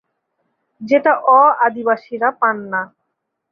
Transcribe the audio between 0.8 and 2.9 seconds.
যেটা অ-আদিবাসীরা পান না।